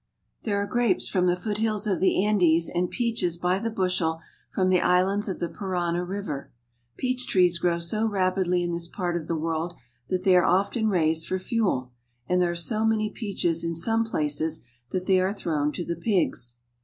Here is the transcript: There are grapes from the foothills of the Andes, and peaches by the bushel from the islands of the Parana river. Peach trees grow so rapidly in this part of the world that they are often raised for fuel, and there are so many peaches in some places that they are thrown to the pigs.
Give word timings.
There 0.45 0.57
are 0.57 0.65
grapes 0.65 1.07
from 1.07 1.27
the 1.27 1.35
foothills 1.35 1.85
of 1.85 1.99
the 1.99 2.25
Andes, 2.25 2.67
and 2.73 2.89
peaches 2.89 3.37
by 3.37 3.59
the 3.59 3.69
bushel 3.69 4.19
from 4.51 4.69
the 4.69 4.81
islands 4.81 5.27
of 5.27 5.37
the 5.37 5.47
Parana 5.47 6.03
river. 6.03 6.51
Peach 6.97 7.27
trees 7.27 7.59
grow 7.59 7.77
so 7.77 8.07
rapidly 8.07 8.63
in 8.63 8.71
this 8.71 8.87
part 8.87 9.15
of 9.15 9.27
the 9.27 9.37
world 9.37 9.75
that 10.07 10.23
they 10.23 10.35
are 10.35 10.43
often 10.43 10.87
raised 10.89 11.27
for 11.27 11.37
fuel, 11.37 11.91
and 12.27 12.41
there 12.41 12.49
are 12.49 12.55
so 12.55 12.83
many 12.83 13.11
peaches 13.11 13.63
in 13.63 13.75
some 13.75 14.03
places 14.03 14.61
that 14.89 15.05
they 15.05 15.19
are 15.21 15.35
thrown 15.35 15.71
to 15.73 15.85
the 15.85 15.95
pigs. 15.95 16.55